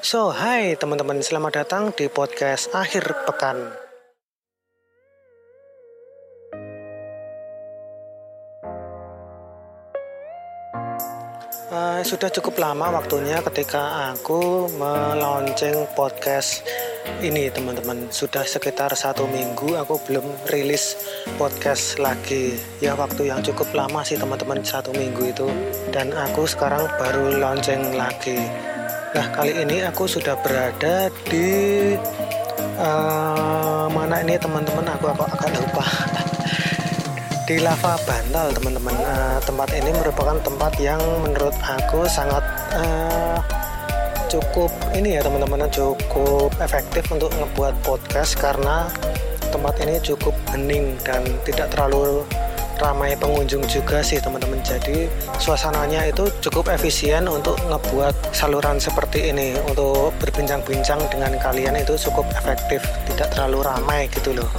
[0.00, 3.68] So, hai teman-teman, selamat datang di podcast akhir pekan.
[11.68, 16.64] Uh, sudah cukup lama waktunya ketika aku melonceng podcast
[17.20, 18.08] ini teman-teman.
[18.08, 20.96] Sudah sekitar satu minggu aku belum rilis
[21.36, 22.56] podcast lagi.
[22.80, 24.64] Ya waktu yang cukup lama sih teman-teman.
[24.64, 25.52] Satu minggu itu.
[25.92, 28.70] Dan aku sekarang baru lonceng lagi
[29.10, 31.48] nah kali ini aku sudah berada di
[32.78, 34.86] uh, mana ini teman-teman?
[34.96, 35.84] Aku, aku agak lupa.
[37.48, 38.94] Di Lava Bantal teman-teman.
[39.02, 42.42] Uh, tempat ini merupakan tempat yang menurut aku sangat
[42.78, 43.38] uh,
[44.30, 48.86] cukup ini ya teman-teman cukup efektif untuk ngebuat podcast karena
[49.50, 52.22] tempat ini cukup hening dan tidak terlalu
[52.80, 59.54] ramai pengunjung juga sih teman-teman jadi suasananya itu cukup efisien untuk ngebuat saluran seperti ini
[59.68, 62.80] untuk berbincang-bincang dengan kalian itu cukup efektif
[63.12, 64.50] tidak terlalu ramai gitu loh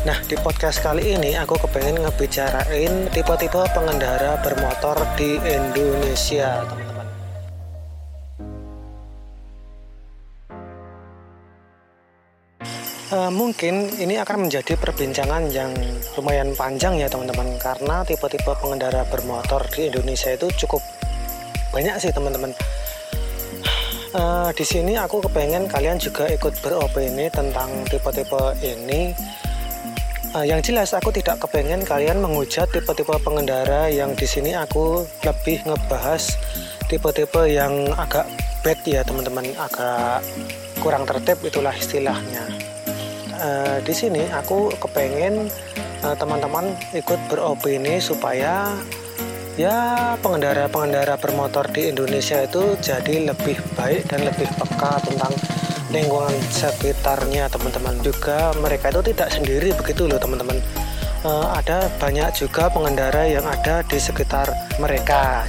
[0.00, 6.89] Nah, di podcast kali ini aku kepengen ngebicarain tipe-tipe pengendara bermotor di Indonesia, teman-teman.
[13.10, 15.74] Uh, mungkin ini akan menjadi perbincangan yang
[16.14, 20.78] lumayan panjang ya teman-teman karena tipe-tipe pengendara bermotor di Indonesia itu cukup
[21.74, 22.54] banyak sih teman-teman.
[24.14, 29.10] Uh, di sini aku kepengen kalian juga ikut beropini tentang tipe-tipe ini
[30.30, 35.58] Uh, yang jelas aku tidak kepengen kalian menghujat tipe-tipe pengendara yang di sini aku lebih
[35.66, 36.38] ngebahas
[36.86, 38.30] tipe-tipe yang agak
[38.62, 40.22] bad ya teman-teman agak
[40.78, 42.59] kurang tertib itulah istilahnya.
[43.40, 45.48] Uh, di sini aku kepengen
[46.04, 48.76] uh, teman-teman ikut beropini supaya
[49.56, 55.32] ya pengendara-pengendara bermotor di Indonesia itu jadi lebih baik dan lebih peka tentang
[55.88, 57.96] lingkungan sekitarnya teman-teman.
[58.04, 60.60] Juga mereka itu tidak sendiri begitu loh teman-teman.
[61.24, 65.48] Uh, ada banyak juga pengendara yang ada di sekitar mereka.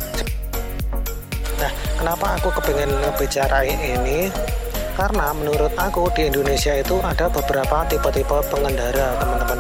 [1.59, 4.31] Nah kenapa aku kepengen bicara ini
[5.01, 9.59] karena menurut aku di Indonesia itu ada beberapa tipe-tipe pengendara teman-teman.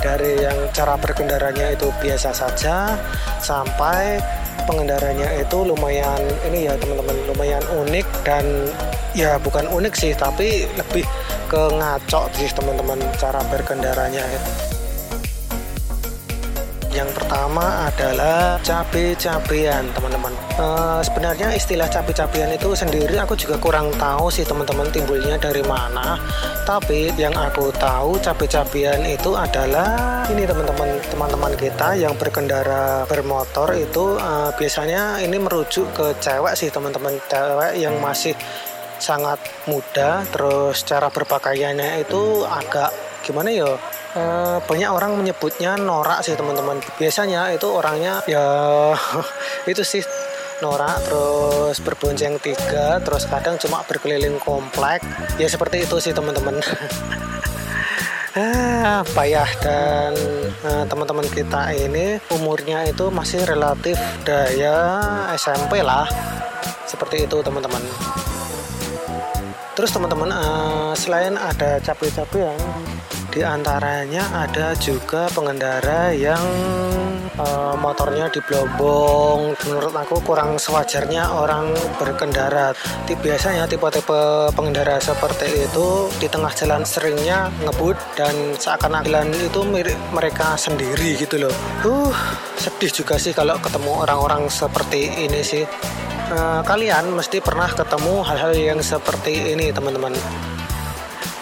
[0.00, 2.96] Dari yang cara berkendaranya itu biasa saja
[3.36, 4.16] sampai
[4.64, 8.44] pengendaranya itu lumayan ini ya teman-teman lumayan unik dan
[9.12, 11.04] ya bukan unik sih tapi lebih
[11.52, 14.24] ke ngaco sih teman-teman cara berkendaranya
[16.92, 20.32] yang pertama adalah cabe-cabean teman-teman.
[20.60, 20.66] E,
[21.00, 26.20] sebenarnya istilah cabe-cabean itu sendiri aku juga kurang tahu sih teman-teman timbulnya dari mana.
[26.68, 34.20] Tapi yang aku tahu cabe-cabean itu adalah ini teman-teman teman-teman kita yang berkendara bermotor itu
[34.20, 37.16] e, biasanya ini merujuk ke cewek sih teman-teman.
[37.26, 38.36] Cewek yang masih
[39.02, 42.94] sangat muda terus cara berpakaiannya itu agak
[43.26, 43.74] gimana ya
[44.16, 44.22] e,
[44.64, 46.80] banyak orang menyebutnya norak sih teman-teman.
[46.96, 48.44] Biasanya itu orangnya ya
[49.72, 50.02] itu sih
[50.62, 55.02] norak terus berbonceng tiga terus kadang cuma berkeliling komplek.
[55.36, 56.60] Ya seperti itu sih teman-teman.
[58.32, 60.16] Ah, payah dan
[60.64, 66.08] uh, teman-teman kita ini umurnya itu masih relatif daya SMP lah.
[66.88, 67.84] Seperti itu teman-teman.
[69.76, 72.56] Terus teman-teman uh, selain ada cabai-cabai
[73.32, 76.44] yang di antaranya ada juga pengendara yang
[77.40, 82.76] uh, motornya diblombong menurut aku kurang sewajarnya orang berkendara.
[83.08, 90.52] Biasanya tipe-tipe pengendara seperti itu di tengah jalan seringnya ngebut dan seakan-akan itu mirip mereka
[90.60, 91.54] sendiri gitu loh.
[91.88, 92.12] Uh
[92.60, 95.64] sedih juga sih kalau ketemu orang-orang seperti ini sih.
[96.32, 100.12] Uh, kalian mesti pernah ketemu hal-hal yang seperti ini teman-teman.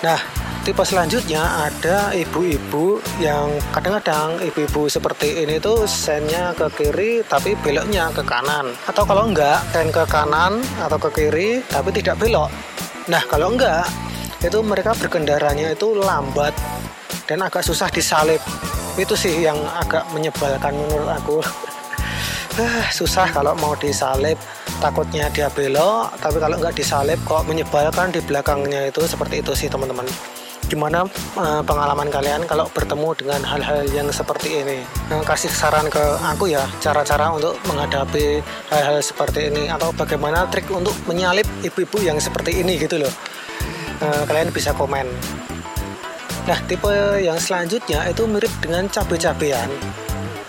[0.02, 0.39] Nah
[0.70, 8.14] tipe selanjutnya ada ibu-ibu yang kadang-kadang ibu-ibu seperti ini tuh sennya ke kiri tapi beloknya
[8.14, 8.70] ke kanan.
[8.86, 12.54] Atau kalau enggak sen ke kanan atau ke kiri tapi tidak belok.
[13.10, 13.82] Nah kalau enggak
[14.46, 16.54] itu mereka berkendaranya itu lambat
[17.26, 18.38] dan agak susah disalip.
[18.94, 21.38] Itu sih yang agak menyebalkan menurut aku.
[23.02, 24.38] Susah kalau mau disalip.
[24.78, 29.66] Takutnya dia belok tapi kalau nggak disalib kok menyebalkan di belakangnya itu seperti itu sih
[29.66, 30.06] teman-teman
[30.70, 31.02] gimana
[31.34, 34.86] uh, pengalaman kalian kalau bertemu dengan hal-hal yang seperti ini?
[35.10, 38.38] Uh, kasih saran ke aku ya cara-cara untuk menghadapi
[38.70, 43.10] hal-hal seperti ini atau bagaimana trik untuk menyalip ibu-ibu yang seperti ini gitu loh.
[43.98, 45.10] Uh, kalian bisa komen.
[46.46, 49.68] Nah tipe yang selanjutnya itu mirip dengan cabai-cabean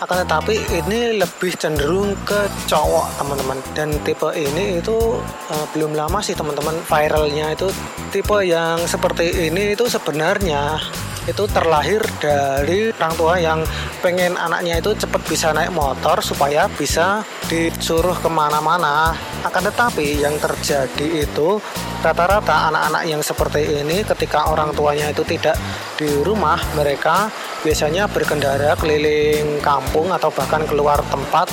[0.01, 3.57] akan tetapi ini lebih cenderung ke cowok teman-teman.
[3.77, 7.69] Dan tipe ini itu uh, belum lama sih teman-teman viralnya itu
[8.09, 10.81] tipe yang seperti ini itu sebenarnya
[11.29, 13.61] itu terlahir dari orang tua yang
[14.01, 19.13] pengen anaknya itu cepat bisa naik motor supaya bisa disuruh ke mana-mana.
[19.45, 21.61] Akan tetapi yang terjadi itu
[22.01, 25.53] rata-rata anak-anak yang seperti ini ketika orang tuanya itu tidak
[25.93, 27.29] di rumah mereka
[27.61, 31.47] biasanya berkendara keliling kampung atau bahkan keluar tempat.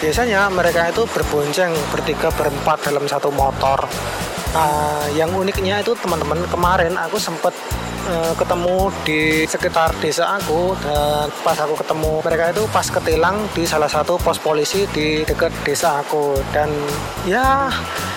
[0.00, 3.84] Biasanya mereka itu berbonceng bertiga berempat dalam satu motor.
[4.52, 7.52] Nah, yang uniknya itu teman-teman kemarin aku sempat
[8.08, 13.64] uh, ketemu di sekitar desa aku dan pas aku ketemu mereka itu pas ketilang di
[13.64, 16.36] salah satu pos polisi di dekat desa aku.
[16.52, 16.68] Dan
[17.24, 17.68] ya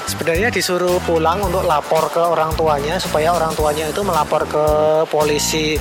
[0.08, 4.66] sebenarnya disuruh pulang untuk lapor ke orang tuanya supaya orang tuanya itu melapor ke
[5.08, 5.80] polisi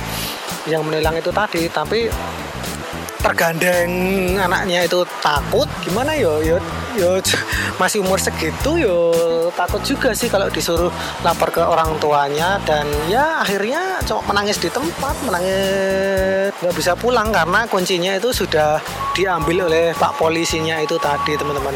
[0.67, 2.11] yang menilang itu tadi tapi
[3.27, 3.91] tergandeng
[4.39, 5.67] anaknya itu takut.
[5.83, 6.39] Gimana yo?
[6.39, 6.57] Yo
[6.95, 7.19] yo
[7.81, 9.11] masih umur segitu yo
[9.57, 10.93] takut juga sih kalau disuruh
[11.25, 12.61] lapor ke orang tuanya.
[12.63, 18.79] Dan ya akhirnya cuma menangis di tempat menangis nggak bisa pulang karena kuncinya itu sudah
[19.11, 21.75] diambil oleh pak polisinya itu tadi teman-teman.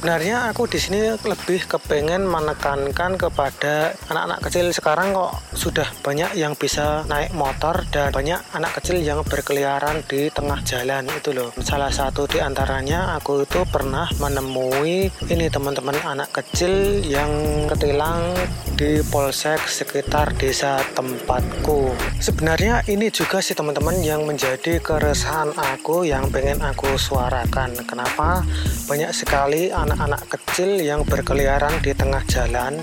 [0.00, 4.72] Sebenarnya aku di sini lebih kepengen menekankan kepada anak-anak kecil.
[4.72, 10.32] Sekarang kok sudah banyak yang bisa naik motor dan banyak anak kecil yang berkeliaran di
[10.32, 11.52] tengah jalan itu loh.
[11.60, 17.28] Salah satu di antaranya aku itu pernah menemui ini teman-teman anak kecil yang
[17.68, 18.32] ketilang
[18.74, 21.92] di polsek sekitar desa tempatku.
[22.18, 27.76] Sebenarnya ini juga sih teman-teman yang menjadi keresahan aku yang pengen aku suarakan.
[27.84, 28.40] Kenapa?
[28.88, 32.80] Banyak sekali anak anak-anak kecil yang berkeliaran di tengah jalan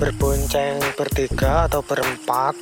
[0.00, 2.56] berbonceng bertiga atau berempat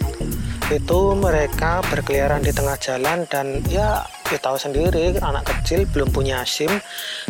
[0.68, 6.44] itu mereka berkeliaran di tengah jalan dan ya kita tahu sendiri anak kecil belum punya
[6.44, 6.68] SIM.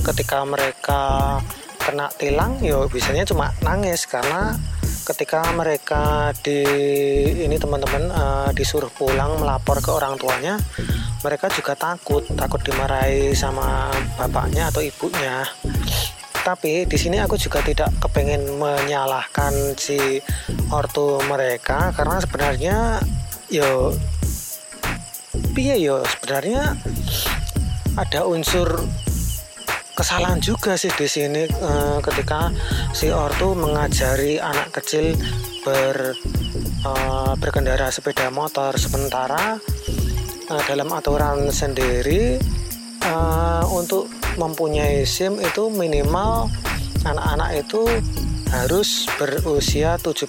[0.02, 1.36] Ketika mereka
[1.78, 4.58] kena tilang yo biasanya cuma nangis karena
[5.08, 6.60] ketika mereka di
[7.48, 10.60] ini teman-teman uh, disuruh pulang melapor ke orang tuanya
[11.24, 13.88] mereka juga takut takut dimarahi sama
[14.20, 15.48] bapaknya atau ibunya
[16.48, 20.16] tapi di sini aku juga tidak kepengen menyalahkan si
[20.72, 22.76] ortu mereka karena sebenarnya
[23.52, 23.92] yo
[25.52, 26.00] piye yo?
[26.08, 26.72] Sebenarnya
[28.00, 28.80] ada unsur
[29.92, 32.48] kesalahan juga sih di sini e, ketika
[32.96, 35.20] si ortu mengajari anak kecil
[35.68, 36.16] ber
[36.80, 36.90] e,
[37.36, 38.72] berkendara sepeda motor.
[38.80, 39.60] Sementara
[40.48, 42.40] e, dalam aturan sendiri
[43.04, 43.14] e,
[43.68, 46.48] untuk mempunyai SIM itu minimal
[47.02, 47.82] anak-anak itu
[48.48, 50.24] harus berusia 17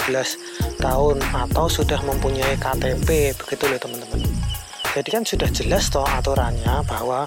[0.84, 4.20] tahun atau sudah mempunyai KTP begitu loh teman-teman.
[4.90, 7.24] Jadi kan sudah jelas toh aturannya bahwa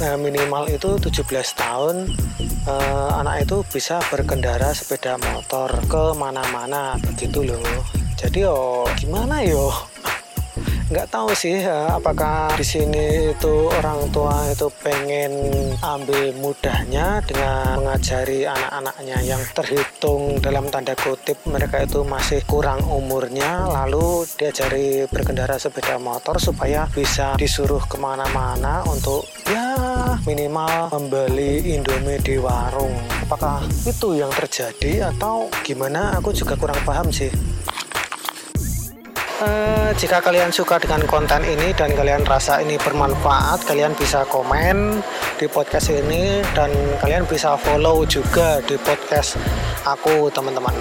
[0.00, 1.26] eh, minimal itu 17
[1.58, 2.08] tahun
[2.64, 7.60] eh, anak itu bisa berkendara sepeda motor ke mana-mana begitu loh.
[8.18, 9.70] Jadi yo gimana yo
[10.88, 15.32] nggak tahu sih ya, apakah di sini itu orang tua itu pengen
[15.84, 23.68] ambil mudahnya dengan mengajari anak-anaknya yang terhitung dalam tanda kutip mereka itu masih kurang umurnya
[23.68, 29.76] lalu diajari berkendara sepeda motor supaya bisa disuruh ke mana-mana untuk ya
[30.24, 32.96] minimal membeli indomie di warung.
[33.28, 36.16] Apakah itu yang terjadi atau gimana?
[36.16, 37.28] Aku juga kurang paham sih
[39.38, 44.98] Uh, jika kalian suka dengan konten ini dan kalian rasa ini bermanfaat, kalian bisa komen
[45.38, 49.38] di podcast ini dan kalian bisa follow juga di podcast
[49.86, 50.74] aku, teman-teman.